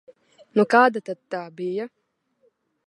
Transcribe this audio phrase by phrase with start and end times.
[0.59, 1.89] Nu, kāda tad tā bija?